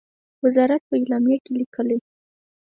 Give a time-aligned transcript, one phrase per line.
[0.45, 1.97] وزارت په اعلامیه کې لیکلی،